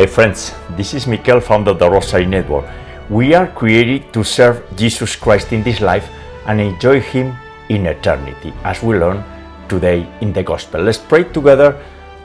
Hey 0.00 0.06
friends, 0.06 0.54
this 0.78 0.94
is 0.94 1.06
Mikel, 1.06 1.40
founder 1.40 1.72
of 1.72 1.78
the 1.78 1.90
Rosary 1.90 2.24
Network. 2.24 2.64
We 3.10 3.34
are 3.34 3.46
created 3.46 4.14
to 4.14 4.24
serve 4.24 4.64
Jesus 4.74 5.14
Christ 5.14 5.52
in 5.52 5.62
this 5.62 5.82
life 5.82 6.08
and 6.46 6.58
enjoy 6.58 7.02
Him 7.02 7.36
in 7.68 7.84
eternity, 7.84 8.54
as 8.64 8.82
we 8.82 8.96
learn 8.96 9.22
today 9.68 10.08
in 10.22 10.32
the 10.32 10.42
Gospel. 10.42 10.80
Let's 10.80 10.96
pray 10.96 11.24
together 11.24 11.76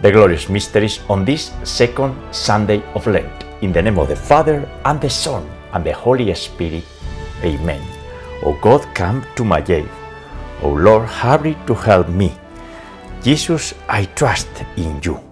the 0.01 0.09
glorious 0.09 0.47
mysteries 0.47 1.01
on 1.09 1.25
this 1.25 1.51
second 1.65 2.15
Sunday 2.33 2.81
of 2.93 3.07
Lent. 3.07 3.43
In 3.59 3.73
the 3.73 3.81
name 3.81 3.99
of 3.99 4.07
the 4.07 4.15
Father, 4.15 4.63
and 4.85 5.01
the 5.01 5.09
Son, 5.09 5.43
and 5.73 5.85
the 5.85 5.91
Holy 5.91 6.33
Spirit. 6.33 6.85
Amen. 7.43 7.83
O 8.43 8.57
God, 8.61 8.87
come 8.95 9.25
to 9.35 9.43
my 9.43 9.61
aid. 9.67 9.89
O 10.61 10.69
Lord, 10.69 11.09
hurry 11.09 11.57
to 11.67 11.73
help 11.73 12.07
me. 12.07 12.31
Jesus, 13.21 13.73
I 13.89 14.05
trust 14.05 14.63
in 14.77 15.01
you 15.03 15.24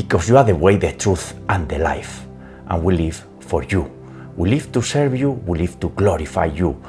because 0.00 0.30
you 0.30 0.38
are 0.38 0.44
the 0.44 0.54
way, 0.54 0.76
the 0.76 0.92
truth, 0.92 1.34
and 1.50 1.68
the 1.68 1.78
life. 1.78 2.24
And 2.68 2.82
we 2.82 2.96
live 2.96 3.22
for 3.40 3.62
you. 3.64 3.82
We 4.34 4.48
live 4.48 4.72
to 4.72 4.80
serve 4.80 5.14
you, 5.14 5.32
we 5.32 5.58
live 5.58 5.78
to 5.80 5.90
glorify 5.90 6.46
you. 6.46 6.80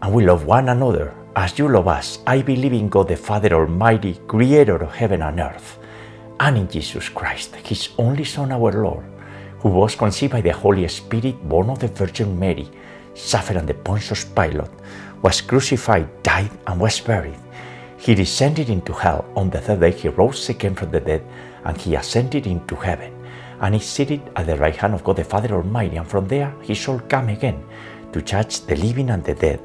And 0.00 0.14
we 0.14 0.24
love 0.24 0.44
one 0.44 0.68
another 0.68 1.12
as 1.34 1.58
you 1.58 1.66
love 1.68 1.88
us. 1.88 2.20
I 2.28 2.42
believe 2.42 2.74
in 2.74 2.88
God 2.88 3.08
the 3.08 3.16
Father 3.16 3.52
Almighty, 3.54 4.20
creator 4.28 4.76
of 4.76 4.94
heaven 4.94 5.22
and 5.22 5.40
earth, 5.40 5.78
and 6.38 6.56
in 6.56 6.68
Jesus 6.68 7.08
Christ, 7.08 7.56
his 7.56 7.88
only 7.98 8.22
Son, 8.22 8.52
our 8.52 8.70
Lord, 8.70 9.04
who 9.58 9.70
was 9.70 9.96
conceived 9.96 10.34
by 10.34 10.40
the 10.40 10.52
Holy 10.52 10.86
Spirit, 10.86 11.42
born 11.48 11.70
of 11.70 11.80
the 11.80 11.88
Virgin 11.88 12.38
Mary, 12.38 12.68
suffered 13.14 13.56
under 13.56 13.74
Pontius 13.74 14.24
Pilate, 14.24 14.70
was 15.22 15.40
crucified, 15.40 16.06
died, 16.22 16.52
and 16.68 16.78
was 16.78 17.00
buried. 17.00 17.34
He 17.98 18.14
descended 18.14 18.70
into 18.70 18.92
hell. 18.92 19.24
On 19.34 19.50
the 19.50 19.60
third 19.60 19.80
day, 19.80 19.90
he 19.90 20.08
rose 20.08 20.48
again 20.48 20.76
from 20.76 20.92
the 20.92 21.00
dead, 21.00 21.24
and 21.64 21.76
he 21.76 21.94
ascended 21.94 22.46
into 22.46 22.76
heaven. 22.76 23.14
And 23.60 23.74
is 23.74 23.84
seated 23.84 24.22
at 24.36 24.46
the 24.46 24.56
right 24.56 24.76
hand 24.76 24.94
of 24.94 25.02
God 25.02 25.16
the 25.16 25.24
Father 25.24 25.54
Almighty, 25.54 25.96
and 25.96 26.06
from 26.06 26.28
there 26.28 26.54
he 26.62 26.74
shall 26.74 27.00
come 27.00 27.28
again 27.28 27.64
to 28.12 28.22
judge 28.22 28.60
the 28.60 28.76
living 28.76 29.10
and 29.10 29.24
the 29.24 29.34
dead. 29.34 29.60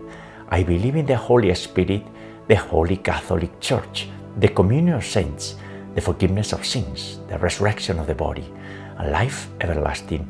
I 0.50 0.64
believe 0.64 0.96
in 0.96 1.06
the 1.06 1.16
Holy 1.16 1.54
Spirit, 1.56 2.04
the 2.48 2.56
Holy 2.56 2.98
Catholic 2.98 3.60
Church, 3.60 4.08
the 4.40 4.48
communion 4.48 4.96
of 4.96 5.06
saints, 5.06 5.56
the 5.96 6.02
forgiveness 6.02 6.54
of 6.54 6.66
sins, 6.66 7.20
the 7.28 7.38
resurrection 7.38 8.00
of 8.00 8.08
the 8.08 8.16
body, 8.16 8.52
and 8.98 9.12
life 9.12 9.48
everlasting. 9.62 10.28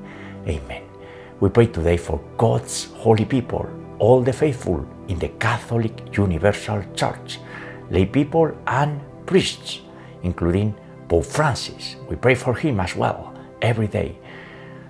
Amen. 0.47 0.83
We 1.39 1.49
pray 1.49 1.67
today 1.67 1.97
for 1.97 2.21
God's 2.38 2.91
holy 2.95 3.25
people, 3.25 3.67
all 3.99 4.21
the 4.21 4.33
faithful 4.33 4.85
in 5.07 5.19
the 5.19 5.29
Catholic 5.39 6.17
Universal 6.17 6.83
Church, 6.95 7.39
lay 7.89 8.05
people 8.05 8.51
and 8.67 9.01
priests, 9.25 9.81
including 10.23 10.75
Pope 11.14 11.25
Francis. 11.25 11.95
We 12.09 12.16
pray 12.16 12.33
for 12.33 12.56
him 12.56 12.80
as 12.80 12.95
well 12.95 13.36
every 13.61 13.86
day. 13.86 14.17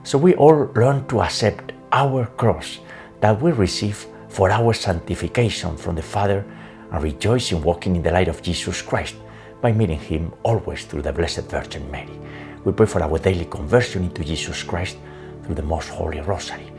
So 0.04 0.18
we 0.18 0.36
all 0.36 0.72
learn 0.74 1.06
to 1.08 1.22
accept 1.22 1.74
our 1.92 2.28
cross 2.38 2.80
that 3.20 3.42
we 3.42 3.52
receive 3.52 4.06
for 4.30 4.50
our 4.50 4.72
sanctification 4.72 5.76
from 5.76 5.96
the 5.96 6.02
Father 6.02 6.46
and 6.94 7.04
rejoice 7.04 7.52
in 7.52 7.62
walking 7.62 7.98
in 7.98 8.02
the 8.02 8.12
light 8.12 8.30
of 8.30 8.42
Jesus 8.42 8.82
Christ 8.82 9.16
by 9.60 9.74
meeting 9.74 10.00
Him 10.00 10.32
always 10.44 10.86
through 10.86 11.02
the 11.02 11.12
Blessed 11.12 11.44
Virgin 11.52 11.92
Mary. 11.92 12.18
We 12.64 12.72
pray 12.72 12.86
for 12.86 13.04
our 13.04 13.20
daily 13.20 13.44
conversion 13.44 14.06
into 14.06 14.24
Jesus 14.24 14.64
Christ 14.64 14.96
through 15.44 15.56
the 15.56 15.62
Most 15.62 15.90
Holy 15.90 16.22
Rosary, 16.22 16.72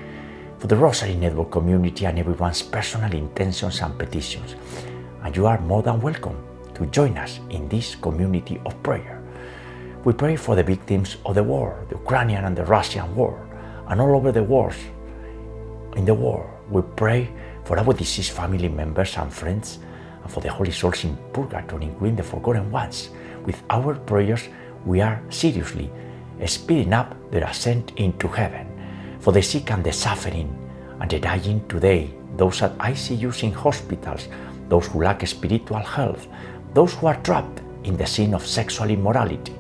for 0.57 0.69
the 0.69 0.77
Rosary 0.77 1.17
Network 1.17 1.51
community 1.51 2.07
and 2.07 2.19
everyone's 2.19 2.63
personal 2.63 3.13
intentions 3.13 3.83
and 3.83 3.99
petitions. 3.99 4.55
And 5.23 5.37
you 5.37 5.45
are 5.45 5.61
more 5.61 5.83
than 5.83 6.01
welcome 6.01 6.43
to 6.77 6.87
join 6.87 7.19
us 7.19 7.41
in 7.51 7.69
this 7.69 7.95
community 7.95 8.59
of 8.65 8.83
prayer. 8.83 9.14
We 10.05 10.13
pray 10.13 10.37
for 10.37 10.55
the 10.55 10.63
victims 10.63 11.17
of 11.25 11.35
the 11.35 11.43
war, 11.43 11.87
the 11.89 11.97
Ukrainian 11.97 12.45
and 12.45 12.55
the 12.55 12.67
Russian 12.67 13.17
war, 13.17 13.41
and 13.89 13.99
all 14.03 14.15
over 14.15 14.33
the 14.33 14.43
world. 14.43 14.75
In 15.97 16.05
the 16.05 16.13
war, 16.13 16.45
we 16.71 16.83
pray 16.95 17.31
for 17.65 17.79
our 17.79 17.95
deceased 17.95 18.33
family 18.33 18.69
members 18.69 19.17
and 19.17 19.33
friends, 19.33 19.79
and 20.23 20.31
for 20.31 20.41
the 20.41 20.53
holy 20.53 20.73
souls 20.73 21.05
in 21.05 21.17
purgatory, 21.33 21.87
including 21.87 22.17
the 22.17 22.23
forgotten 22.23 22.71
ones. 22.71 23.09
With 23.47 23.63
our 23.71 23.95
prayers, 23.95 24.47
we 24.85 25.01
are 25.01 25.23
seriously 25.31 25.91
speeding 26.45 26.93
up 26.93 27.17
their 27.31 27.45
ascent 27.45 27.93
into 27.97 28.29
heaven. 28.29 28.67
For 29.21 29.33
the 29.33 29.41
sick 29.41 29.71
and 29.71 29.83
the 29.83 29.93
suffering 29.93 30.53
and 31.01 31.11
the 31.11 31.19
dying 31.19 31.67
today, 31.67 32.11
those 32.37 32.61
at 32.61 32.77
ICUs 32.77 33.43
in 33.43 33.53
hospitals, 33.53 34.29
those 34.69 34.87
who 34.89 35.03
lack 35.03 35.27
spiritual 35.27 35.79
health, 35.79 36.29
those 36.75 36.93
who 36.93 37.07
are 37.07 37.23
trapped 37.23 37.63
in 37.85 37.97
the 37.97 38.07
sin 38.07 38.35
of 38.35 38.45
sexual 38.45 38.91
immorality, 38.91 39.55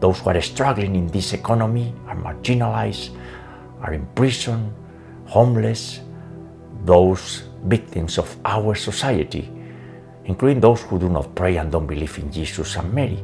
those 0.00 0.20
who 0.20 0.30
are 0.30 0.40
struggling 0.40 0.94
in 0.94 1.06
this 1.08 1.32
economy, 1.32 1.94
are 2.06 2.16
marginalized, 2.16 3.16
are 3.80 3.94
in 3.94 4.06
prison, 4.14 4.72
homeless, 5.26 6.00
those 6.84 7.44
victims 7.64 8.18
of 8.18 8.36
our 8.44 8.74
society, 8.74 9.50
including 10.24 10.60
those 10.60 10.82
who 10.82 10.98
do 10.98 11.08
not 11.08 11.34
pray 11.34 11.56
and 11.56 11.72
don't 11.72 11.86
believe 11.86 12.18
in 12.18 12.30
Jesus 12.30 12.76
and 12.76 12.92
Mary. 12.92 13.22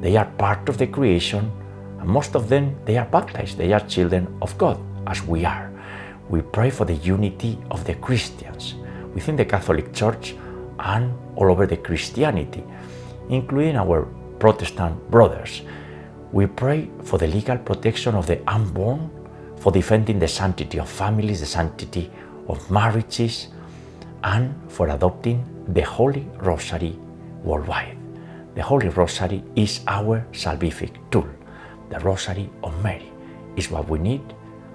They 0.00 0.16
are 0.16 0.24
part 0.38 0.68
of 0.68 0.78
the 0.78 0.86
creation, 0.86 1.50
and 2.00 2.08
most 2.08 2.34
of 2.34 2.48
them 2.48 2.76
they 2.84 2.96
are 2.96 3.06
baptized. 3.06 3.58
They 3.58 3.72
are 3.72 3.80
children 3.80 4.36
of 4.40 4.56
God, 4.56 4.80
as 5.06 5.22
we 5.22 5.44
are. 5.44 5.70
We 6.28 6.42
pray 6.42 6.70
for 6.70 6.84
the 6.84 6.94
unity 6.94 7.58
of 7.70 7.84
the 7.84 7.94
Christians 7.94 8.74
within 9.14 9.36
the 9.36 9.44
Catholic 9.44 9.92
Church 9.92 10.34
and 10.78 11.12
all 11.36 11.50
over 11.50 11.66
the 11.66 11.76
Christianity, 11.76 12.62
including 13.28 13.76
our 13.76 14.06
Protestant 14.38 15.10
brothers. 15.10 15.62
We 16.30 16.46
pray 16.46 16.90
for 17.04 17.18
the 17.18 17.26
legal 17.26 17.56
protection 17.56 18.14
of 18.14 18.26
the 18.26 18.40
unborn, 18.46 19.10
for 19.56 19.72
defending 19.72 20.18
the 20.18 20.28
sanctity 20.28 20.78
of 20.78 20.88
families, 20.88 21.40
the 21.40 21.46
sanctity 21.46 22.10
of 22.48 22.70
marriages, 22.70 23.48
and 24.22 24.54
for 24.70 24.88
adopting 24.88 25.42
the 25.68 25.82
Holy 25.82 26.26
Rosary 26.36 26.98
worldwide. 27.42 27.96
The 28.54 28.62
Holy 28.62 28.88
Rosary 28.90 29.42
is 29.56 29.80
our 29.86 30.26
salvific 30.32 30.96
tool. 31.10 31.28
The 31.88 31.98
Rosary 32.00 32.50
of 32.62 32.82
Mary 32.82 33.10
is 33.56 33.70
what 33.70 33.88
we 33.88 33.98
need 33.98 34.22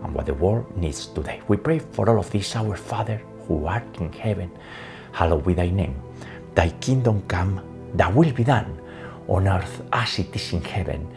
and 0.03 0.13
what 0.13 0.25
the 0.25 0.33
world 0.33 0.75
needs 0.75 1.05
today. 1.07 1.41
We 1.47 1.57
pray 1.57 1.79
for 1.79 2.09
all 2.09 2.17
of 2.17 2.31
this, 2.31 2.55
our 2.55 2.75
Father 2.75 3.21
who 3.47 3.65
art 3.67 3.85
in 3.99 4.11
heaven, 4.11 4.49
hallowed 5.11 5.45
be 5.45 5.53
thy 5.53 5.69
name. 5.69 6.01
Thy 6.55 6.69
kingdom 6.69 7.21
come, 7.27 7.61
thy 7.93 8.09
will 8.09 8.31
be 8.31 8.43
done, 8.43 8.79
on 9.27 9.47
earth 9.47 9.83
as 9.91 10.17
it 10.17 10.35
is 10.35 10.53
in 10.53 10.63
heaven. 10.63 11.12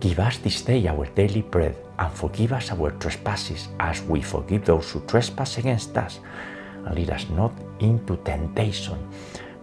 Give 0.00 0.18
us 0.18 0.38
this 0.38 0.62
day 0.62 0.88
our 0.88 1.04
daily 1.14 1.42
bread, 1.42 1.76
and 1.98 2.10
forgive 2.10 2.54
us 2.54 2.72
our 2.72 2.90
trespasses 2.92 3.68
as 3.78 4.00
we 4.04 4.22
forgive 4.22 4.64
those 4.64 4.90
who 4.90 5.00
trespass 5.00 5.58
against 5.58 5.94
us. 5.98 6.20
And 6.86 6.94
lead 6.94 7.10
us 7.10 7.28
not 7.28 7.52
into 7.80 8.16
temptation, 8.24 8.96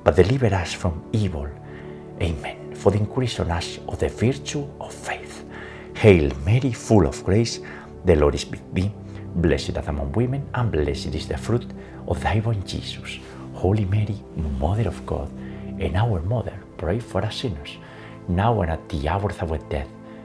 but 0.03 0.15
deliver 0.15 0.53
us 0.53 0.73
from 0.73 1.03
evil. 1.11 1.47
Amen. 2.21 2.75
For 2.75 2.91
the 2.91 2.99
increase 2.99 3.39
on 3.39 3.49
us 3.49 3.79
of 3.87 3.97
the 3.97 4.09
virtue 4.09 4.67
of 4.79 4.93
faith. 4.93 5.43
Hail 5.95 6.31
Mary, 6.45 6.71
full 6.71 7.07
of 7.07 7.23
grace, 7.23 7.59
the 8.05 8.15
Lord 8.15 8.35
is 8.35 8.45
with 8.45 8.61
thee. 8.75 8.91
Blessed 9.33 9.75
art 9.75 9.87
among 9.87 10.11
women, 10.11 10.47
and 10.53 10.71
blessed 10.71 11.15
is 11.15 11.27
the 11.27 11.37
fruit 11.37 11.65
of 12.07 12.21
thy 12.21 12.41
womb, 12.41 12.63
Jesus. 12.63 13.17
Holy 13.53 13.85
Mary, 13.85 14.23
Mother 14.59 14.87
of 14.87 15.03
God, 15.03 15.31
and 15.79 15.97
our 15.97 16.21
Mother, 16.21 16.59
pray 16.77 16.99
for 16.99 17.25
us 17.25 17.37
sinners, 17.37 17.77
now 18.27 18.61
and 18.61 18.69
at 18.69 18.87
the 18.89 19.09
hour 19.09 19.31
of 19.31 19.51
our 19.51 19.57
death. 19.69 19.87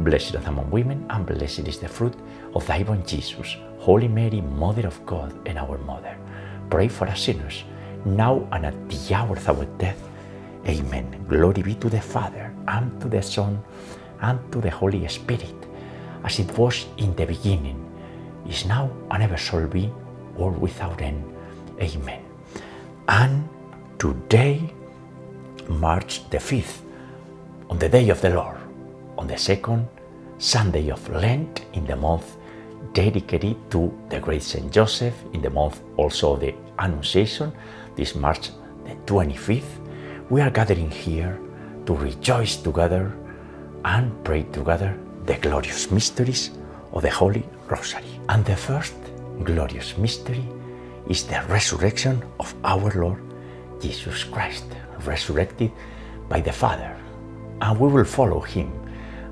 Blessed 0.00 0.36
art 0.36 0.46
among 0.46 0.70
women, 0.70 1.06
and 1.10 1.26
blessed 1.26 1.66
is 1.66 1.78
the 1.78 1.88
fruit 1.88 2.14
of 2.54 2.66
thy 2.66 2.82
womb, 2.82 3.04
Jesus. 3.04 3.56
Holy 3.78 4.08
Mary, 4.08 4.40
Mother 4.40 4.86
of 4.86 5.04
God 5.04 5.34
and 5.46 5.58
our 5.58 5.78
Mother, 5.78 6.16
pray 6.70 6.88
for 6.88 7.08
us 7.08 7.22
sinners, 7.22 7.64
now 8.04 8.46
and 8.52 8.66
at 8.66 8.88
the 8.88 9.14
hour 9.14 9.36
of 9.36 9.48
our 9.48 9.64
death. 9.78 10.00
Amen. 10.66 11.24
Glory 11.28 11.62
be 11.62 11.74
to 11.76 11.88
the 11.88 12.00
Father, 12.00 12.54
and 12.68 13.00
to 13.00 13.08
the 13.08 13.22
Son, 13.22 13.62
and 14.20 14.38
to 14.52 14.60
the 14.60 14.70
Holy 14.70 15.06
Spirit, 15.08 15.54
as 16.24 16.38
it 16.38 16.56
was 16.56 16.86
in 16.98 17.14
the 17.16 17.26
beginning, 17.26 17.84
is 18.48 18.66
now, 18.66 18.90
and 19.10 19.22
ever 19.22 19.36
shall 19.36 19.66
be, 19.66 19.90
world 20.36 20.58
without 20.58 21.00
end. 21.00 21.24
Amen. 21.80 22.22
And 23.08 23.48
today, 23.98 24.72
March 25.68 26.28
the 26.30 26.38
5th, 26.38 26.82
on 27.70 27.78
the 27.78 27.88
day 27.88 28.08
of 28.10 28.20
the 28.20 28.30
Lord, 28.30 28.57
on 29.18 29.26
the 29.26 29.36
second 29.36 29.86
Sunday 30.38 30.90
of 30.90 31.06
Lent 31.10 31.66
in 31.72 31.84
the 31.84 31.96
month 31.96 32.36
dedicated 32.92 33.56
to 33.70 33.92
the 34.08 34.20
great 34.20 34.42
Saint 34.42 34.72
Joseph 34.72 35.14
in 35.34 35.42
the 35.42 35.50
month 35.50 35.82
also 35.96 36.34
of 36.34 36.40
the 36.40 36.54
Annunciation, 36.78 37.52
this 37.96 38.14
March 38.14 38.50
the 38.84 38.94
25th. 39.04 39.62
We 40.30 40.40
are 40.40 40.50
gathering 40.50 40.90
here 40.90 41.38
to 41.86 41.94
rejoice 41.94 42.56
together 42.56 43.12
and 43.84 44.12
pray 44.24 44.44
together 44.44 44.96
the 45.26 45.34
glorious 45.34 45.90
mysteries 45.90 46.50
of 46.92 47.02
the 47.02 47.10
Holy 47.10 47.44
Rosary. 47.66 48.20
And 48.28 48.44
the 48.44 48.56
first 48.56 48.94
glorious 49.42 49.98
mystery 49.98 50.46
is 51.08 51.24
the 51.24 51.42
resurrection 51.48 52.22
of 52.38 52.54
our 52.64 52.90
Lord 52.92 53.22
Jesus 53.80 54.24
Christ, 54.24 54.64
resurrected 55.04 55.72
by 56.28 56.40
the 56.40 56.52
Father. 56.52 56.96
And 57.60 57.78
we 57.80 57.88
will 57.88 58.04
follow 58.04 58.40
him. 58.40 58.70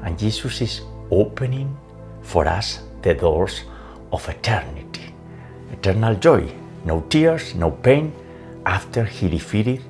And 0.07 0.17
Jesus 0.17 0.61
is 0.61 0.83
opening 1.11 1.77
for 2.23 2.47
us 2.47 2.79
the 3.03 3.13
doors 3.13 3.63
of 4.13 4.29
eternity, 4.29 5.13
eternal 5.73 6.15
joy, 6.15 6.49
no 6.85 7.01
tears, 7.11 7.57
no 7.57 7.73
pain, 7.73 8.13
after 8.65 9.05
he 9.05 9.29
defeated 9.29 9.83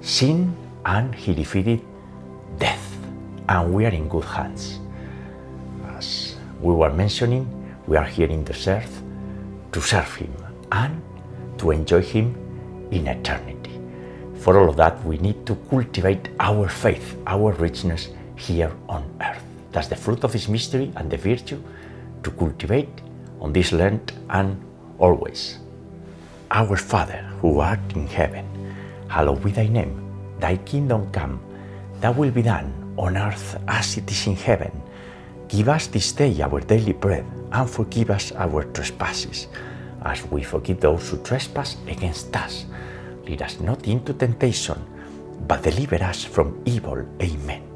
sin 0.00 0.52
and 0.84 1.14
he 1.14 1.32
defeated 1.32 1.80
death. 2.58 2.98
And 3.48 3.72
we 3.72 3.86
are 3.86 3.94
in 3.94 4.08
good 4.08 4.24
hands. 4.24 4.80
As 5.96 6.34
we 6.60 6.74
were 6.74 6.92
mentioning, 6.92 7.46
we 7.86 7.96
are 7.96 8.04
here 8.04 8.28
in 8.28 8.44
this 8.44 8.66
earth 8.66 9.00
to 9.70 9.80
serve 9.80 10.12
him 10.16 10.34
and 10.72 11.00
to 11.58 11.70
enjoy 11.70 12.02
him 12.02 12.34
in 12.90 13.06
eternity. 13.06 13.80
For 14.40 14.58
all 14.58 14.68
of 14.68 14.76
that, 14.76 15.02
we 15.04 15.18
need 15.18 15.46
to 15.46 15.54
cultivate 15.70 16.30
our 16.40 16.68
faith, 16.68 17.16
our 17.28 17.52
richness 17.52 18.08
here 18.36 18.72
on 18.88 19.04
earth. 19.20 19.42
That's 19.72 19.88
the 19.88 19.96
fruit 19.96 20.24
of 20.24 20.32
this 20.32 20.48
mystery 20.48 20.92
and 20.96 21.10
the 21.10 21.16
virtue 21.16 21.60
to 22.22 22.30
cultivate 22.30 22.88
on 23.40 23.52
this 23.52 23.72
land 23.72 24.12
and 24.30 24.56
always. 24.98 25.58
Our 26.50 26.76
Father, 26.76 27.22
who 27.40 27.60
art 27.60 27.80
in 27.94 28.06
heaven, 28.06 28.46
hallowed 29.08 29.42
be 29.42 29.50
thy 29.50 29.66
name. 29.66 30.02
Thy 30.38 30.56
kingdom 30.58 31.10
come, 31.12 31.40
thy 32.00 32.10
will 32.10 32.30
be 32.30 32.42
done 32.42 32.72
on 32.96 33.16
earth 33.16 33.60
as 33.68 33.96
it 33.96 34.10
is 34.10 34.26
in 34.26 34.36
heaven. 34.36 34.70
Give 35.48 35.68
us 35.68 35.86
this 35.86 36.12
day 36.12 36.40
our 36.42 36.60
daily 36.60 36.92
bread, 36.92 37.24
and 37.52 37.70
forgive 37.70 38.10
us 38.10 38.32
our 38.32 38.64
trespasses, 38.72 39.46
as 40.02 40.24
we 40.30 40.42
forgive 40.42 40.80
those 40.80 41.10
who 41.10 41.22
trespass 41.22 41.76
against 41.86 42.34
us. 42.36 42.66
Lead 43.24 43.42
us 43.42 43.60
not 43.60 43.86
into 43.86 44.12
temptation, 44.12 44.78
but 45.46 45.62
deliver 45.62 46.02
us 46.02 46.24
from 46.24 46.60
evil. 46.64 47.04
Amen. 47.22 47.75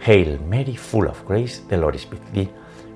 Hail 0.00 0.38
Mary, 0.42 0.76
full 0.76 1.08
of 1.08 1.26
grace, 1.26 1.58
the 1.68 1.76
Lord 1.76 1.96
is 1.96 2.08
with 2.08 2.32
thee. 2.32 2.48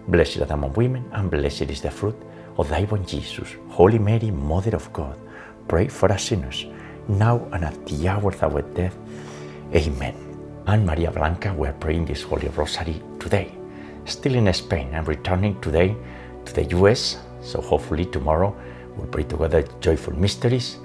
Blessed 0.08 0.40
art 0.40 0.50
among 0.50 0.72
women, 0.74 1.04
and 1.12 1.30
blessed 1.30 1.62
is 1.62 1.80
the 1.80 1.90
fruit 1.90 2.16
of 2.56 2.68
thy 2.68 2.84
womb, 2.84 3.04
Jesus. 3.04 3.56
Holy 3.68 3.98
Mary, 3.98 4.30
Mother 4.30 4.76
of 4.76 4.92
God, 4.92 5.18
pray 5.66 5.88
for 5.88 6.10
us 6.12 6.24
sinners, 6.24 6.66
now 7.08 7.46
and 7.52 7.64
at 7.64 7.86
the 7.86 8.08
hour 8.08 8.30
of 8.30 8.42
our 8.42 8.62
death. 8.62 8.96
Amen. 9.74 10.14
And 10.66 10.86
Maria 10.86 11.10
Blanca, 11.10 11.52
we 11.52 11.66
are 11.66 11.72
praying 11.72 12.06
this 12.06 12.22
Holy 12.22 12.48
Rosary 12.48 13.02
today. 13.18 13.52
Still 14.04 14.36
in 14.36 14.52
Spain, 14.52 14.94
I'm 14.94 15.04
returning 15.04 15.60
today 15.60 15.96
to 16.44 16.52
the 16.52 16.64
US, 16.76 17.18
so 17.42 17.60
hopefully 17.60 18.04
tomorrow 18.06 18.54
we'll 18.96 19.08
pray 19.08 19.24
together 19.24 19.64
joyful 19.80 20.14
mysteries. 20.14 20.78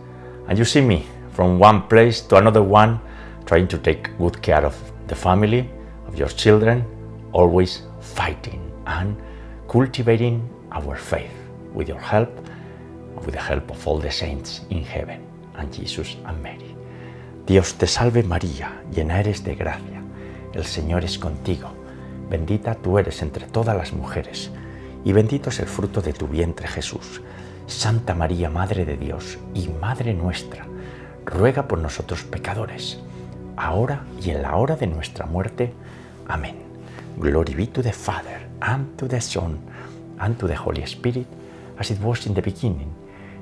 And 0.47 0.57
you 0.57 0.65
see 0.65 0.81
me 0.81 1.05
from 1.31 1.59
one 1.59 1.83
place 1.87 2.21
to 2.21 2.37
another 2.37 2.63
one, 2.63 2.99
trying 3.45 3.67
to 3.67 3.77
take 3.77 4.17
good 4.17 4.41
care 4.41 4.65
of 4.65 4.75
the 5.07 5.15
family, 5.15 5.69
of 6.07 6.17
your 6.17 6.29
children, 6.29 6.85
always 7.33 7.83
fighting 7.99 8.61
and 8.85 9.15
cultivating 9.67 10.41
our 10.71 10.95
faith 10.95 11.31
with 11.73 11.87
your 11.87 11.99
help 11.99 12.29
with 13.25 13.33
the 13.33 13.41
help 13.41 13.69
of 13.71 13.87
all 13.87 13.99
the 13.99 14.11
saints 14.11 14.65
in 14.69 14.83
heaven 14.83 15.21
and 15.55 15.73
Jesus 15.73 16.17
and 16.25 16.41
Mary. 16.41 16.75
Dios 17.45 17.75
te 17.75 17.87
salve 17.87 18.23
María, 18.23 18.81
llena 18.91 19.19
eres 19.19 19.43
de 19.43 19.55
gracia, 19.55 20.01
el 20.53 20.65
Señor 20.65 21.03
es 21.03 21.17
contigo, 21.17 21.69
bendita 22.29 22.75
tú 22.75 22.97
eres 22.97 23.21
entre 23.21 23.47
todas 23.47 23.75
las 23.75 23.93
mujeres, 23.93 24.51
y 25.05 25.13
bendito 25.13 25.49
es 25.49 25.59
el 25.59 25.67
fruto 25.67 26.01
de 26.01 26.13
tu 26.13 26.27
vientre 26.27 26.67
Jesús. 26.67 27.21
Santa 27.67 28.13
María, 28.13 28.49
Madre 28.49 28.85
de 28.85 28.97
Dios 28.97 29.37
y 29.53 29.67
Madre 29.67 30.13
nuestra, 30.13 30.65
ruega 31.25 31.67
por 31.67 31.79
nosotros 31.79 32.23
pecadores, 32.23 32.99
ahora 33.55 34.03
y 34.21 34.29
en 34.31 34.41
la 34.41 34.55
hora 34.55 34.75
de 34.75 34.87
nuestra 34.87 35.25
muerte. 35.25 35.73
Amén. 36.27 36.55
Glory 37.19 37.55
be 37.55 37.67
to 37.67 37.81
the 37.81 37.91
Father, 37.91 38.41
and 38.61 38.97
to 38.97 39.07
the 39.07 39.19
Son, 39.19 39.57
and 40.19 40.37
to 40.39 40.47
the 40.47 40.55
Holy 40.55 40.85
Spirit, 40.85 41.27
as 41.79 41.91
it 41.91 41.99
was 42.01 42.25
in 42.25 42.33
the 42.33 42.41
beginning, 42.41 42.93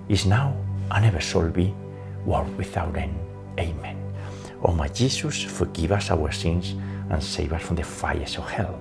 is 0.08 0.26
now, 0.26 0.56
and 0.92 1.06
ever 1.06 1.20
shall 1.20 1.50
be, 1.50 1.74
world 2.26 2.56
without 2.58 2.96
end. 2.96 3.18
Amen. 3.60 3.98
O 4.64 4.72
my 4.72 4.88
Jesus, 4.88 5.44
forgive 5.44 5.92
us 5.92 6.12
our 6.12 6.32
sins 6.32 6.76
and 7.10 7.22
save 7.22 7.54
us 7.54 7.62
from 7.62 7.76
the 7.76 7.84
fires 7.84 8.38
of 8.38 8.50
hell. 8.50 8.80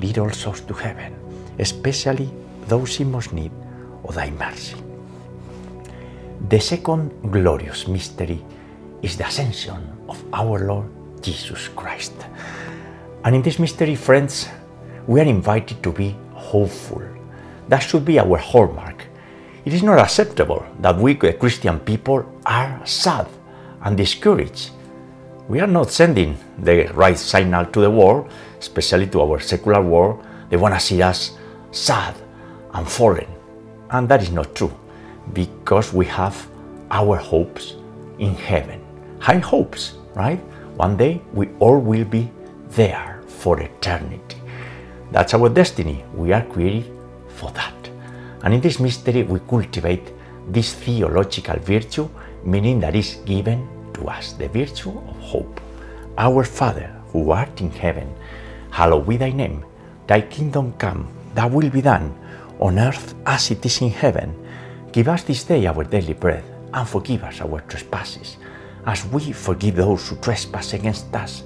Lead 0.00 0.18
all 0.18 0.30
souls 0.30 0.60
to 0.62 0.74
heaven, 0.74 1.14
especially 1.58 2.30
those 2.68 3.00
in 3.00 3.10
most 3.10 3.32
need 3.32 3.52
of 4.04 4.14
thy 4.14 4.30
mercy. 4.30 4.76
The 6.48 6.60
second 6.60 7.10
glorious 7.32 7.88
mystery 7.88 8.44
is 9.02 9.16
the 9.16 9.26
ascension 9.26 9.80
of 10.08 10.22
our 10.32 10.66
Lord 10.66 10.88
Jesus 11.22 11.68
Christ. 11.68 12.14
And 13.26 13.34
in 13.34 13.42
this 13.42 13.58
mystery, 13.58 13.96
friends, 13.96 14.48
we 15.08 15.18
are 15.18 15.24
invited 15.24 15.82
to 15.82 15.90
be 15.90 16.14
hopeful. 16.32 17.02
That 17.68 17.80
should 17.80 18.04
be 18.04 18.20
our 18.20 18.38
hallmark. 18.38 19.04
It 19.64 19.74
is 19.74 19.82
not 19.82 19.98
acceptable 19.98 20.64
that 20.78 20.96
we 20.96 21.14
the 21.14 21.32
Christian 21.32 21.80
people 21.80 22.24
are 22.46 22.80
sad 22.86 23.26
and 23.82 23.96
discouraged. 23.96 24.70
We 25.48 25.58
are 25.58 25.66
not 25.66 25.90
sending 25.90 26.38
the 26.56 26.86
right 26.94 27.18
signal 27.18 27.66
to 27.66 27.80
the 27.80 27.90
world, 27.90 28.30
especially 28.60 29.08
to 29.08 29.22
our 29.22 29.40
secular 29.40 29.82
world. 29.82 30.24
They 30.48 30.56
want 30.56 30.74
to 30.74 30.80
see 30.80 31.02
us 31.02 31.36
sad 31.72 32.14
and 32.74 32.88
fallen. 32.88 33.26
And 33.90 34.08
that 34.08 34.22
is 34.22 34.30
not 34.30 34.54
true 34.54 34.72
because 35.32 35.92
we 35.92 36.06
have 36.06 36.48
our 36.92 37.16
hopes 37.16 37.74
in 38.20 38.36
heaven. 38.36 38.80
High 39.18 39.38
hopes, 39.38 39.94
right? 40.14 40.38
One 40.76 40.96
day 40.96 41.20
we 41.32 41.48
all 41.58 41.80
will 41.80 42.04
be 42.04 42.30
there 42.68 43.15
for 43.46 43.60
eternity. 43.60 44.42
That's 45.12 45.32
our 45.32 45.48
destiny. 45.48 46.02
We 46.18 46.32
are 46.32 46.42
created 46.42 46.90
for 47.38 47.52
that. 47.52 47.78
And 48.42 48.52
in 48.52 48.60
this 48.60 48.80
mystery, 48.80 49.22
we 49.22 49.38
cultivate 49.38 50.02
this 50.50 50.74
theological 50.74 51.54
virtue, 51.60 52.08
meaning 52.42 52.80
that 52.80 52.96
is 52.96 53.22
given 53.24 53.62
to 53.94 54.08
us 54.08 54.32
the 54.32 54.48
virtue 54.48 54.90
of 54.90 55.16
hope. 55.20 55.60
Our 56.18 56.42
Father, 56.42 56.90
who 57.12 57.30
art 57.30 57.60
in 57.60 57.70
heaven, 57.70 58.10
hallowed 58.72 59.06
be 59.06 59.16
thy 59.16 59.30
name. 59.30 59.64
Thy 60.08 60.22
kingdom 60.22 60.72
come, 60.72 61.06
thy 61.36 61.46
will 61.46 61.70
be 61.70 61.82
done, 61.82 62.18
on 62.58 62.80
earth 62.80 63.14
as 63.26 63.52
it 63.52 63.64
is 63.64 63.80
in 63.80 63.90
heaven. 63.90 64.34
Give 64.90 65.06
us 65.06 65.22
this 65.22 65.44
day 65.44 65.66
our 65.70 65.84
daily 65.84 66.14
bread, 66.14 66.42
and 66.74 66.88
forgive 66.88 67.22
us 67.22 67.40
our 67.40 67.60
trespasses, 67.70 68.38
as 68.86 69.06
we 69.14 69.30
forgive 69.30 69.76
those 69.76 70.08
who 70.08 70.16
trespass 70.16 70.72
against 70.72 71.14
us. 71.14 71.45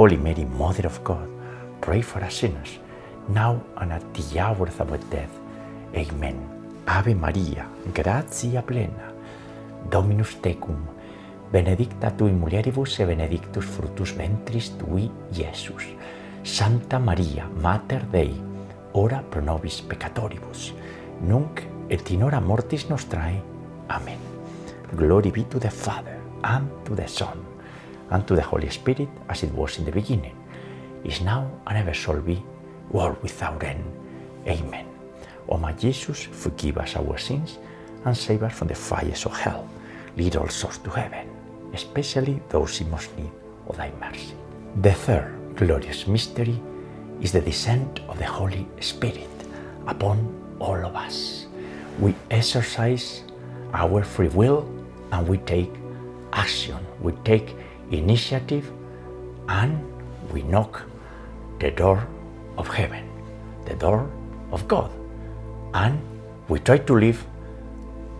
Holy 0.00 0.16
Mary, 0.16 0.46
Mother 0.46 0.86
of 0.86 1.04
God, 1.04 1.28
pray 1.82 2.00
for 2.00 2.24
us 2.24 2.36
sinners, 2.36 2.78
now 3.28 3.60
and 3.76 3.92
at 3.92 4.14
the 4.14 4.40
hour 4.40 4.66
of 4.66 4.80
our 4.80 4.96
death. 5.10 5.28
Amen. 5.94 6.40
Ave 6.86 7.14
Maria, 7.14 7.68
gratia 7.92 8.62
plena, 8.62 9.12
Dominus 9.90 10.36
tecum, 10.40 10.88
benedicta 11.52 12.10
tu 12.16 12.28
in 12.28 12.40
mulieribus 12.40 12.98
e 13.00 13.04
benedictus 13.04 13.66
fructus 13.66 14.16
ventris 14.16 14.70
tui, 14.78 15.10
Iesus. 15.36 15.84
Santa 16.44 16.98
Maria, 16.98 17.46
Mater 17.60 18.02
Dei, 18.10 18.32
ora 18.92 19.22
pro 19.28 19.42
nobis 19.42 19.82
peccatoribus, 19.82 20.72
nunc 21.20 21.60
et 21.90 22.10
in 22.10 22.22
hora 22.22 22.40
mortis 22.40 22.88
nostrae. 22.88 23.42
Amen. 23.90 24.18
Glory 24.96 25.30
be 25.30 25.44
to 25.44 25.58
the 25.58 25.70
Father, 25.70 26.16
and 26.42 26.70
to 26.86 26.94
the 26.94 27.06
Son, 27.06 27.49
and 28.10 28.26
to 28.26 28.34
the 28.34 28.42
Holy 28.42 28.68
Spirit, 28.70 29.08
as 29.28 29.42
it 29.42 29.52
was 29.52 29.78
in 29.78 29.84
the 29.84 29.92
beginning, 29.92 30.36
is 31.04 31.20
now, 31.20 31.50
and 31.66 31.78
ever 31.78 31.94
shall 31.94 32.20
be, 32.20 32.42
world 32.90 33.16
without 33.22 33.62
end. 33.62 33.84
Amen. 34.46 34.86
O 35.48 35.56
my 35.56 35.72
Jesus, 35.72 36.24
forgive 36.24 36.78
us 36.78 36.96
our 36.96 37.18
sins, 37.18 37.58
and 38.04 38.16
save 38.16 38.42
us 38.42 38.52
from 38.52 38.68
the 38.68 38.74
fires 38.74 39.26
of 39.26 39.36
hell. 39.36 39.68
Lead 40.16 40.36
all 40.36 40.48
souls 40.48 40.78
to 40.78 40.90
heaven, 40.90 41.28
especially 41.72 42.40
those 42.48 42.80
in 42.80 42.90
most 42.90 43.16
need 43.16 43.30
of 43.68 43.76
thy 43.76 43.90
mercy. 44.00 44.34
The 44.82 44.92
third 44.92 45.34
glorious 45.56 46.06
mystery 46.06 46.60
is 47.20 47.32
the 47.32 47.40
descent 47.40 48.00
of 48.08 48.18
the 48.18 48.24
Holy 48.26 48.66
Spirit 48.80 49.28
upon 49.86 50.56
all 50.58 50.84
of 50.84 50.94
us. 50.94 51.46
We 51.98 52.14
exercise 52.30 53.22
our 53.72 54.02
free 54.02 54.28
will 54.28 54.68
and 55.12 55.28
we 55.28 55.38
take 55.38 55.70
action, 56.32 56.78
we 57.00 57.12
take 57.24 57.54
initiative, 57.90 58.70
and 59.48 59.82
we 60.32 60.42
knock 60.42 60.82
the 61.58 61.70
door 61.70 62.06
of 62.56 62.68
heaven, 62.68 63.08
the 63.64 63.74
door 63.74 64.10
of 64.52 64.66
God, 64.68 64.90
and 65.74 66.00
we 66.48 66.58
try 66.58 66.78
to 66.78 66.94
live 66.94 67.24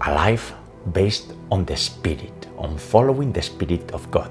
a 0.06 0.12
life 0.14 0.52
based 0.92 1.32
on 1.50 1.64
the 1.64 1.76
Spirit, 1.76 2.46
on 2.56 2.76
following 2.78 3.32
the 3.32 3.42
Spirit 3.42 3.90
of 3.92 4.10
God. 4.10 4.30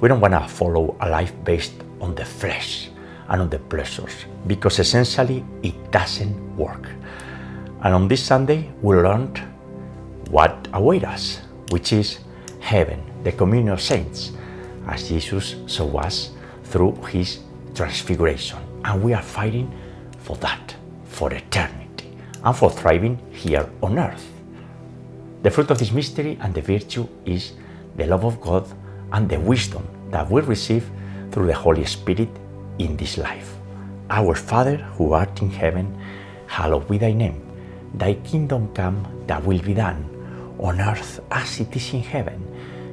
We 0.00 0.08
don't 0.08 0.20
want 0.20 0.34
to 0.34 0.48
follow 0.48 0.96
a 1.00 1.08
life 1.08 1.32
based 1.44 1.74
on 2.00 2.14
the 2.14 2.24
flesh 2.24 2.88
and 3.28 3.42
on 3.42 3.48
the 3.48 3.58
pleasures 3.58 4.24
because 4.46 4.78
essentially 4.78 5.44
it 5.62 5.90
doesn't 5.90 6.56
work. 6.56 6.88
And 7.82 7.94
on 7.94 8.08
this 8.08 8.22
Sunday, 8.22 8.70
we 8.82 8.96
learned 8.96 9.38
what 10.30 10.68
awaits 10.72 11.04
us, 11.04 11.40
which 11.70 11.92
is 11.92 12.18
heaven, 12.60 13.02
the 13.22 13.32
communion 13.32 13.72
of 13.72 13.80
saints, 13.80 14.32
as 14.86 15.08
Jesus 15.08 15.56
saw 15.66 15.98
us 15.98 16.30
through 16.64 16.94
his 17.06 17.40
transfiguration. 17.74 18.58
And 18.84 19.02
we 19.02 19.12
are 19.12 19.22
fighting 19.22 19.70
for 20.18 20.36
that, 20.36 20.74
for 21.04 21.32
eternity, 21.32 22.10
and 22.42 22.56
for 22.56 22.70
thriving 22.70 23.18
here 23.30 23.68
on 23.82 23.98
earth. 23.98 24.26
The 25.42 25.50
fruit 25.50 25.70
of 25.70 25.78
this 25.78 25.92
mystery 25.92 26.38
and 26.40 26.54
the 26.54 26.62
virtue 26.62 27.08
is 27.24 27.52
the 27.96 28.06
love 28.06 28.24
of 28.24 28.40
God 28.40 28.66
and 29.12 29.28
the 29.28 29.40
wisdom 29.40 29.86
that 30.10 30.30
we 30.30 30.40
receive 30.42 30.88
through 31.30 31.46
the 31.46 31.54
Holy 31.54 31.84
Spirit 31.84 32.28
in 32.78 32.96
this 32.96 33.18
life. 33.18 33.56
Our 34.10 34.34
Father 34.34 34.76
who 34.76 35.12
art 35.12 35.40
in 35.40 35.50
heaven, 35.50 35.96
hallowed 36.46 36.88
be 36.88 36.98
thy 36.98 37.12
name. 37.12 37.46
Thy 37.94 38.14
kingdom 38.14 38.72
come, 38.74 39.06
thy 39.26 39.38
will 39.40 39.60
be 39.60 39.74
done, 39.74 40.04
on 40.58 40.80
earth 40.80 41.20
as 41.30 41.60
it 41.60 41.74
is 41.74 41.92
in 41.94 42.02
heaven. 42.02 42.46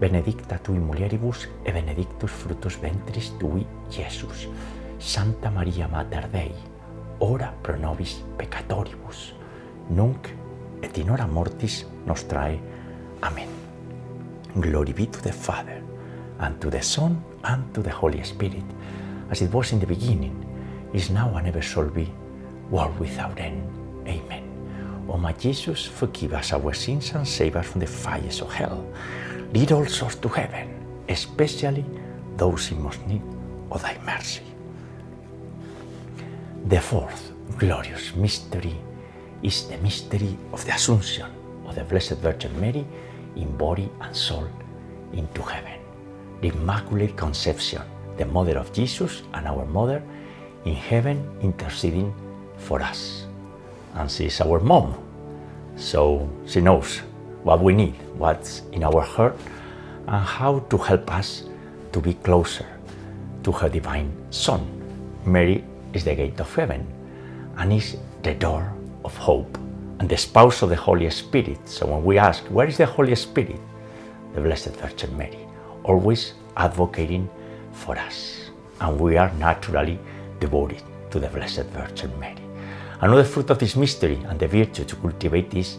benedicta 0.00 0.58
tui 0.58 0.78
mulieribus 0.78 1.48
e 1.62 1.72
benedictus 1.72 2.30
fructus 2.30 2.78
ventris 2.80 3.30
tui, 3.38 3.66
Iesus. 3.90 4.48
Santa 4.98 5.50
Maria 5.50 5.88
Mater 5.88 6.28
Dei, 6.28 6.54
ora 7.18 7.52
pro 7.62 7.76
nobis 7.76 8.24
peccatoribus, 8.36 9.34
nunc 9.90 10.28
et 10.82 10.98
in 10.98 11.10
hora 11.10 11.26
mortis 11.26 11.86
nostrae. 12.06 12.58
Amen. 13.22 13.48
Glory 14.54 14.92
be 14.92 15.06
to 15.06 15.20
the 15.20 15.32
Father, 15.32 15.82
and 16.40 16.58
to 16.60 16.70
the 16.70 16.82
Son, 16.82 17.22
and 17.44 17.72
to 17.74 17.82
the 17.82 17.92
Holy 17.92 18.22
Spirit, 18.24 18.64
as 19.30 19.42
it 19.42 19.52
was 19.52 19.72
in 19.72 19.80
the 19.80 19.86
beginning, 19.86 20.34
is 20.92 21.10
now 21.10 21.36
and 21.36 21.46
ever 21.46 21.62
shall 21.62 21.88
be, 21.90 22.10
world 22.70 22.98
without 22.98 23.38
end. 23.38 23.62
Amen. 24.06 24.44
O 25.08 25.18
my 25.18 25.32
Jesus, 25.32 25.84
forgive 25.84 26.32
us 26.32 26.52
our 26.52 26.72
sins 26.74 27.12
and 27.12 27.26
save 27.26 27.56
us 27.56 27.66
from 27.66 27.80
the 27.80 27.86
fires 27.86 28.40
of 28.40 28.52
hell 28.52 28.84
Lead 29.52 29.72
all 29.72 29.86
souls 29.86 30.16
to 30.16 30.28
heaven, 30.28 30.68
especially 31.08 31.84
those 32.36 32.70
in 32.70 32.82
most 32.82 33.04
need 33.06 33.22
of 33.70 33.82
thy 33.82 33.96
mercy. 34.04 34.42
The 36.68 36.80
fourth 36.80 37.32
glorious 37.58 38.14
mystery 38.16 38.76
is 39.42 39.68
the 39.68 39.78
mystery 39.78 40.36
of 40.52 40.64
the 40.64 40.74
Assumption 40.74 41.26
of 41.64 41.74
the 41.74 41.84
Blessed 41.84 42.18
Virgin 42.18 42.58
Mary 42.60 42.84
in 43.36 43.56
body 43.56 43.88
and 44.00 44.14
soul 44.14 44.48
into 45.12 45.42
heaven. 45.42 45.78
The 46.40 46.48
Immaculate 46.48 47.16
Conception, 47.16 47.82
the 48.16 48.26
Mother 48.26 48.58
of 48.58 48.72
Jesus 48.72 49.22
and 49.34 49.46
our 49.46 49.64
Mother, 49.64 50.02
in 50.64 50.74
heaven 50.74 51.22
interceding 51.40 52.12
for 52.56 52.82
us. 52.82 53.26
And 53.94 54.10
she 54.10 54.26
is 54.26 54.40
our 54.40 54.60
mom, 54.60 54.94
so 55.76 56.28
she 56.46 56.60
knows 56.60 57.00
what 57.46 57.62
we 57.62 57.72
need, 57.72 57.94
what's 58.18 58.62
in 58.72 58.82
our 58.82 59.00
heart, 59.00 59.36
and 60.08 60.24
how 60.24 60.58
to 60.68 60.76
help 60.76 61.14
us 61.14 61.44
to 61.92 62.00
be 62.00 62.14
closer 62.14 62.66
to 63.44 63.52
her 63.52 63.68
divine 63.68 64.10
Son. 64.30 64.66
Mary 65.24 65.62
is 65.92 66.02
the 66.02 66.12
gate 66.16 66.40
of 66.40 66.52
heaven 66.56 66.84
and 67.56 67.72
is 67.72 67.98
the 68.24 68.34
door 68.34 68.72
of 69.04 69.16
hope 69.16 69.56
and 70.00 70.08
the 70.08 70.16
spouse 70.16 70.62
of 70.62 70.70
the 70.70 70.76
Holy 70.76 71.08
Spirit. 71.08 71.60
So 71.68 71.86
when 71.86 72.04
we 72.04 72.18
ask, 72.18 72.42
where 72.46 72.66
is 72.66 72.78
the 72.78 72.86
Holy 72.86 73.14
Spirit? 73.14 73.60
The 74.34 74.40
Blessed 74.40 74.74
Virgin 74.82 75.16
Mary, 75.16 75.38
always 75.84 76.34
advocating 76.56 77.30
for 77.70 77.96
us. 77.96 78.50
And 78.80 78.98
we 78.98 79.16
are 79.16 79.32
naturally 79.34 80.00
devoted 80.40 80.82
to 81.12 81.20
the 81.20 81.28
Blessed 81.28 81.66
Virgin 81.66 82.10
Mary. 82.18 82.42
Another 83.00 83.24
fruit 83.24 83.50
of 83.50 83.60
this 83.60 83.76
mystery 83.76 84.18
and 84.26 84.36
the 84.36 84.48
virtue 84.48 84.84
to 84.84 84.96
cultivate 84.96 85.54
is 85.54 85.78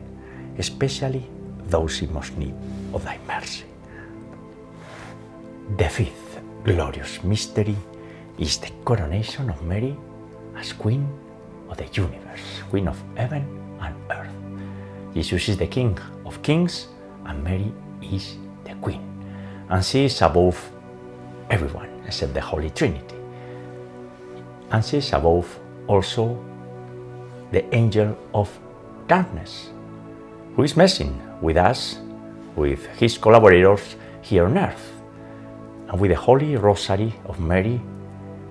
especially 0.57 1.23
those 1.67 2.01
in 2.01 2.13
most 2.13 2.37
need 2.37 2.53
of 2.93 3.03
thy 3.03 3.17
mercy. 3.27 3.65
The 5.77 5.89
fifth 5.89 6.39
glorious 6.63 7.23
mystery 7.23 7.75
is 8.37 8.57
the 8.57 8.69
coronation 8.83 9.49
of 9.49 9.63
Mary 9.63 9.95
as 10.55 10.73
Queen 10.73 11.07
of 11.69 11.77
the 11.77 11.87
universe, 11.93 12.61
Queen 12.69 12.87
of 12.87 13.01
heaven 13.15 13.45
and 13.79 13.95
earth. 14.11 14.29
Jesus 15.13 15.49
is 15.49 15.57
the 15.57 15.67
King 15.67 15.97
of 16.25 16.41
kings, 16.41 16.87
and 17.25 17.43
Mary 17.43 17.71
is 18.01 18.35
the 18.63 18.73
Queen. 18.75 19.01
And 19.69 19.83
she 19.83 20.05
is 20.05 20.21
above 20.21 20.59
everyone 21.49 21.89
except 22.05 22.33
the 22.33 22.41
Holy 22.41 22.69
Trinity. 22.69 23.15
And 24.71 24.83
she 24.83 24.97
is 24.97 25.13
above 25.13 25.47
also 25.87 26.37
the 27.51 27.63
angel 27.75 28.17
of 28.33 28.49
darkness, 29.07 29.69
who 30.55 30.63
is 30.63 30.75
messing 30.75 31.19
with 31.41 31.57
us, 31.57 31.97
with 32.55 32.85
his 32.97 33.17
collaborators 33.17 33.95
here 34.21 34.45
on 34.45 34.57
earth. 34.57 34.91
And 35.89 35.99
with 35.99 36.11
the 36.11 36.17
Holy 36.17 36.55
Rosary 36.55 37.13
of 37.25 37.39
Mary, 37.39 37.81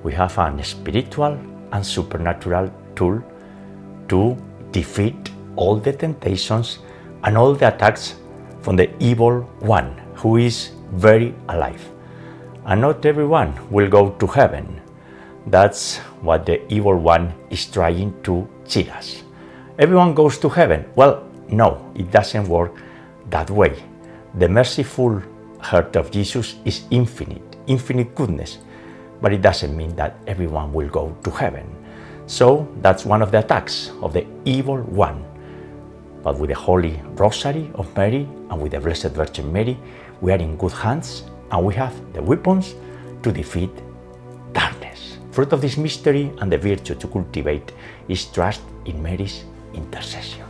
we 0.02 0.12
have 0.14 0.36
an 0.38 0.62
spiritual 0.62 1.38
and 1.72 1.84
supernatural 1.84 2.72
tool 2.96 3.22
to 4.08 4.36
defeat 4.72 5.30
all 5.56 5.76
the 5.76 5.92
temptations 5.92 6.78
and 7.24 7.36
all 7.36 7.54
the 7.54 7.74
attacks 7.74 8.16
from 8.62 8.76
the 8.76 8.90
evil 9.02 9.42
one, 9.60 10.00
who 10.14 10.36
is 10.36 10.70
very 10.92 11.34
alive. 11.48 11.82
And 12.64 12.80
not 12.80 13.04
everyone 13.04 13.54
will 13.70 13.88
go 13.88 14.10
to 14.10 14.26
heaven. 14.26 14.80
That's 15.46 15.98
what 16.20 16.46
the 16.46 16.60
evil 16.72 16.96
one 16.96 17.32
is 17.50 17.66
trying 17.66 18.22
to 18.22 18.48
cheat 18.66 18.90
us. 18.90 19.22
Everyone 19.78 20.14
goes 20.14 20.38
to 20.38 20.48
heaven. 20.48 20.84
Well, 20.94 21.26
no, 21.52 21.92
it 21.94 22.10
doesn't 22.10 22.48
work 22.48 22.72
that 23.30 23.50
way. 23.50 23.82
The 24.38 24.48
merciful 24.48 25.22
heart 25.60 25.96
of 25.96 26.10
Jesus 26.10 26.56
is 26.64 26.82
infinite, 26.90 27.56
infinite 27.66 28.14
goodness, 28.14 28.58
but 29.20 29.32
it 29.32 29.42
doesn't 29.42 29.76
mean 29.76 29.94
that 29.96 30.16
everyone 30.26 30.72
will 30.72 30.88
go 30.88 31.16
to 31.24 31.30
heaven. 31.30 31.66
So 32.26 32.68
that's 32.80 33.04
one 33.04 33.22
of 33.22 33.32
the 33.32 33.40
attacks 33.40 33.90
of 34.02 34.12
the 34.12 34.24
evil 34.44 34.78
one. 34.78 35.24
But 36.22 36.38
with 36.38 36.50
the 36.50 36.56
Holy 36.56 37.00
Rosary 37.14 37.70
of 37.74 37.94
Mary 37.96 38.28
and 38.50 38.60
with 38.60 38.72
the 38.72 38.80
Blessed 38.80 39.10
Virgin 39.12 39.52
Mary, 39.52 39.76
we 40.20 40.32
are 40.32 40.38
in 40.38 40.56
good 40.56 40.72
hands 40.72 41.24
and 41.50 41.64
we 41.64 41.74
have 41.74 41.94
the 42.12 42.22
weapons 42.22 42.74
to 43.22 43.32
defeat 43.32 43.70
darkness. 44.52 45.18
Fruit 45.32 45.52
of 45.52 45.60
this 45.60 45.76
mystery 45.76 46.30
and 46.38 46.52
the 46.52 46.58
virtue 46.58 46.94
to 46.94 47.08
cultivate 47.08 47.72
is 48.08 48.26
trust 48.26 48.62
in 48.84 49.02
Mary's 49.02 49.44
intercession. 49.74 50.49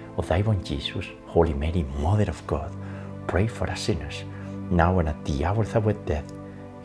of 0.17 0.27
thy 0.27 0.41
born 0.41 0.63
Jesus, 0.63 1.05
Holy 1.27 1.53
Mary, 1.53 1.85
Mother 1.99 2.29
of 2.29 2.45
God, 2.47 2.71
pray 3.27 3.47
for 3.47 3.69
us 3.69 3.81
sinners, 3.81 4.23
now 4.69 4.99
and 4.99 5.09
at 5.09 5.23
the 5.25 5.45
hour 5.45 5.63
of 5.63 5.75
our 5.75 5.93
death. 5.93 6.31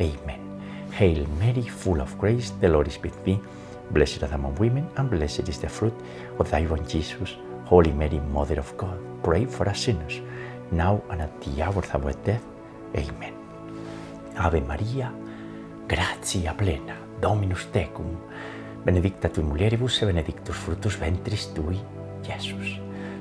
Amen. 0.00 0.40
Hail 0.92 1.26
Mary, 1.38 1.62
full 1.62 2.00
of 2.00 2.16
grace, 2.18 2.50
the 2.60 2.68
Lord 2.68 2.88
is 2.88 2.98
with 3.02 3.22
thee. 3.24 3.40
Blessed 3.90 4.22
art 4.22 4.30
thou 4.30 4.36
among 4.36 4.54
women, 4.56 4.88
and 4.96 5.10
blessed 5.10 5.48
is 5.48 5.58
the 5.58 5.68
fruit 5.68 5.94
of 6.38 6.50
thy 6.50 6.66
womb, 6.66 6.86
Jesus. 6.86 7.36
Holy 7.64 7.92
Mary, 7.92 8.20
Mother 8.20 8.58
of 8.58 8.76
God, 8.76 8.98
pray 9.22 9.44
for 9.44 9.68
us 9.68 9.80
sinners, 9.80 10.20
now 10.70 11.02
and 11.10 11.22
at 11.22 11.40
the 11.40 11.62
hour 11.62 11.78
of 11.78 11.94
our 11.94 12.12
death. 12.24 12.44
Amen. 12.96 13.34
Ave 14.38 14.60
Maria, 14.60 15.12
gratia 15.88 16.54
plena, 16.56 16.96
Dominus 17.20 17.66
tecum, 17.72 18.16
benedicta 18.84 19.28
tui 19.28 19.42
mulieribus 19.42 20.02
e 20.02 20.06
benedictus 20.06 20.54
fructus 20.54 20.98
ventris 20.98 21.52
tui, 21.54 21.80
Jesus. 22.22 22.85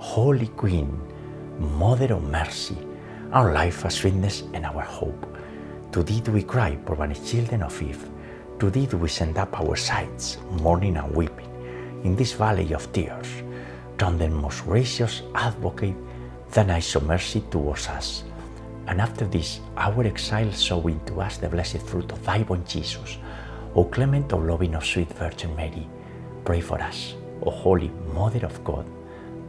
Holy 0.00 0.48
Queen, 0.56 0.98
Mother 1.58 2.14
of 2.14 2.22
Mercy, 2.24 2.76
our 3.32 3.52
life, 3.52 3.84
our 3.84 3.90
sweetness, 3.90 4.44
and 4.54 4.64
our 4.64 4.80
hope. 4.80 5.26
To 5.92 6.02
thee 6.02 6.22
do 6.22 6.32
we 6.32 6.42
cry, 6.42 6.74
poor 6.86 6.96
banished 6.96 7.26
children 7.26 7.62
of 7.62 7.80
Eve. 7.82 8.08
To 8.60 8.70
thee 8.70 8.86
do 8.86 8.96
we 8.96 9.08
send 9.08 9.36
up 9.36 9.60
our 9.60 9.76
sighs, 9.76 10.38
mourning 10.52 10.96
and 10.96 11.14
weeping, 11.14 11.50
in 12.02 12.16
this 12.16 12.32
valley 12.32 12.72
of 12.72 12.90
tears. 12.94 13.28
Turn 13.98 14.16
then, 14.16 14.32
most 14.32 14.64
gracious 14.64 15.20
advocate, 15.34 15.94
thine 16.48 16.70
eyes 16.70 16.96
of 16.96 17.04
mercy 17.04 17.44
towards 17.50 17.86
us. 17.88 18.24
And 18.86 19.02
after 19.02 19.26
this, 19.26 19.60
our 19.76 20.02
exile, 20.02 20.50
show 20.52 20.80
to 20.80 21.20
us 21.20 21.36
the 21.36 21.50
blessed 21.50 21.82
fruit 21.82 22.10
of 22.10 22.24
thy 22.24 22.42
born 22.42 22.64
Jesus. 22.66 23.18
O 23.74 23.84
clement, 23.84 24.32
O 24.32 24.38
loving, 24.38 24.74
O 24.76 24.80
sweet 24.80 25.12
Virgin 25.12 25.54
Mary, 25.54 25.86
pray 26.46 26.62
for 26.62 26.80
us, 26.80 27.14
O 27.42 27.50
holy 27.50 27.90
Mother 28.14 28.46
of 28.46 28.64
God, 28.64 28.86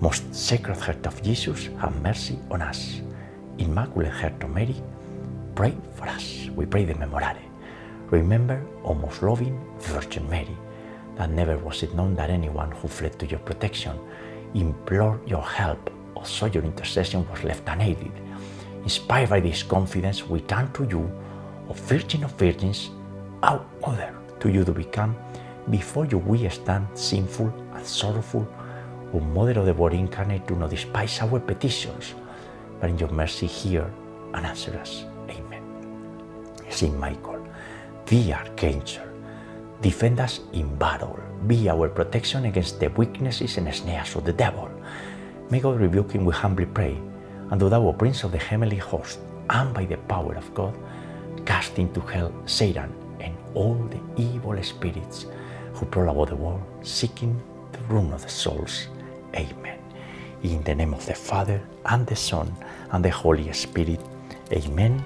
Most 0.00 0.34
Sacred 0.34 0.76
Heart 0.76 1.06
of 1.06 1.22
Jesus, 1.22 1.68
have 1.78 1.94
mercy 2.02 2.38
on 2.50 2.62
us. 2.62 3.00
Immaculate 3.58 4.12
Heart 4.12 4.42
of 4.42 4.50
Mary, 4.50 4.74
pray 5.54 5.74
for 5.94 6.08
us. 6.08 6.48
We 6.56 6.66
pray 6.66 6.84
the 6.84 6.94
Memorare. 6.94 7.38
Remember, 8.10 8.60
O 8.84 8.94
most 8.94 9.22
loving 9.22 9.58
Virgin 9.78 10.28
Mary, 10.28 10.56
that 11.16 11.30
never 11.30 11.56
was 11.58 11.82
it 11.82 11.94
known 11.94 12.16
that 12.16 12.28
anyone 12.28 12.72
who 12.72 12.88
fled 12.88 13.18
to 13.20 13.26
your 13.26 13.38
protection, 13.40 13.98
implored 14.54 15.26
your 15.28 15.42
help, 15.42 15.90
or 16.16 16.26
sought 16.26 16.54
your 16.54 16.64
intercession 16.64 17.26
was 17.30 17.44
left 17.44 17.68
unaided. 17.68 18.12
Inspired 18.82 19.30
by 19.30 19.40
this 19.40 19.62
confidence, 19.62 20.28
we 20.28 20.40
turn 20.40 20.70
to 20.72 20.84
you, 20.84 21.10
O 21.68 21.72
Virgin 21.72 22.24
of 22.24 22.32
Virgins, 22.32 22.90
our 23.42 23.64
Mother. 23.80 24.12
To 24.40 24.50
you 24.50 24.64
do 24.64 24.72
we 24.72 24.84
come. 24.84 25.16
Before 25.70 26.04
you 26.04 26.18
we 26.18 26.48
stand 26.50 26.86
sinful 26.94 27.46
and 27.74 27.86
sorrowful. 27.86 28.46
O 29.14 29.20
Mother 29.20 29.60
of 29.60 29.66
the 29.66 29.74
Word 29.74 29.94
incarnate, 29.94 30.44
do 30.44 30.56
not 30.56 30.70
despise 30.70 31.20
our 31.20 31.38
petitions, 31.38 32.14
but 32.80 32.90
in 32.90 32.98
your 32.98 33.10
mercy 33.10 33.46
hear 33.46 33.88
and 34.34 34.44
answer 34.44 34.76
us. 34.76 35.04
Amen. 35.30 35.62
Saint 36.68 36.98
Michael, 36.98 37.46
the 38.06 38.34
Archangel, 38.34 39.04
defend 39.80 40.18
us 40.18 40.40
in 40.52 40.74
battle. 40.74 41.16
Be 41.46 41.68
our 41.68 41.88
protection 41.88 42.46
against 42.46 42.80
the 42.80 42.90
weaknesses 42.90 43.56
and 43.56 43.72
snares 43.72 44.16
of 44.16 44.24
the 44.24 44.32
devil. 44.32 44.68
May 45.48 45.60
God 45.60 45.78
rebuke 45.78 46.10
him, 46.10 46.24
we 46.24 46.34
humbly 46.34 46.66
pray. 46.66 46.98
And 47.52 47.60
do 47.60 47.68
thou, 47.68 47.86
O 47.86 47.92
Prince 47.92 48.24
of 48.24 48.32
the 48.32 48.38
heavenly 48.38 48.78
host, 48.78 49.20
and 49.48 49.72
by 49.72 49.84
the 49.84 49.98
power 50.08 50.34
of 50.34 50.52
God, 50.54 50.74
cast 51.46 51.78
into 51.78 52.00
hell 52.00 52.32
Satan 52.46 52.92
and 53.20 53.36
all 53.54 53.74
the 53.74 54.00
evil 54.20 54.60
spirits 54.60 55.26
who 55.74 55.86
prowl 55.86 56.10
about 56.10 56.30
the 56.30 56.36
world, 56.36 56.62
seeking 56.82 57.40
the 57.70 57.78
ruin 57.94 58.12
of 58.12 58.22
the 58.22 58.28
souls. 58.28 58.88
Amen. 59.34 59.78
In 60.42 60.62
the 60.62 60.74
name 60.74 60.94
of 60.94 61.04
the 61.06 61.14
Father, 61.14 61.60
and 61.86 62.06
the 62.06 62.16
Son, 62.16 62.54
and 62.92 63.04
the 63.04 63.10
Holy 63.10 63.52
Spirit. 63.52 64.00
Amen. 64.52 65.04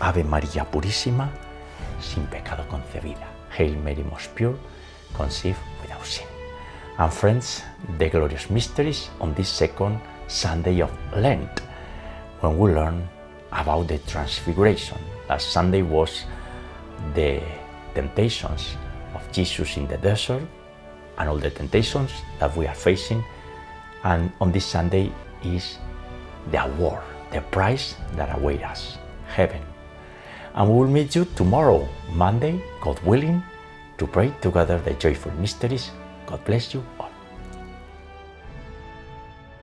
Ave 0.00 0.22
María 0.24 0.64
Purísima, 0.70 1.30
sin 2.00 2.26
pecado 2.26 2.64
concebida. 2.68 3.26
Hail 3.50 3.76
Mary, 3.76 4.04
most 4.04 4.34
pure, 4.34 4.56
conceived 5.14 5.58
without 5.82 6.04
sin. 6.04 6.26
And 6.98 7.12
friends, 7.12 7.62
the 7.98 8.08
glorious 8.08 8.50
mysteries 8.50 9.08
on 9.20 9.34
this 9.34 9.48
second 9.48 10.00
Sunday 10.28 10.80
of 10.80 10.90
Lent, 11.16 11.60
when 12.40 12.58
we 12.58 12.72
learn 12.72 13.08
about 13.52 13.88
the 13.88 13.98
Transfiguration. 13.98 14.98
Last 15.28 15.50
Sunday 15.50 15.82
was 15.82 16.24
the 17.14 17.40
temptations 17.94 18.76
of 19.14 19.32
Jesus 19.32 19.76
in 19.76 19.86
the 19.88 19.96
desert 19.98 20.42
and 21.18 21.28
all 21.28 21.38
the 21.38 21.50
temptations 21.50 22.10
that 22.38 22.54
we 22.56 22.66
are 22.66 22.74
facing. 22.74 23.24
And 24.04 24.32
on 24.40 24.52
this 24.52 24.64
Sunday 24.64 25.12
is 25.42 25.78
the 26.50 26.64
award, 26.64 27.02
the 27.32 27.40
prize 27.40 27.96
that 28.16 28.36
awaits 28.36 28.64
us, 28.64 28.98
heaven. 29.26 29.62
And 30.54 30.68
we 30.68 30.74
will 30.76 30.88
meet 30.88 31.14
you 31.14 31.24
tomorrow, 31.36 31.88
Monday, 32.12 32.62
God 32.80 32.98
willing, 33.04 33.42
to 33.98 34.06
pray 34.06 34.32
together 34.40 34.78
the 34.78 34.94
joyful 34.94 35.32
mysteries. 35.32 35.90
God 36.26 36.44
bless 36.44 36.74
you 36.74 36.84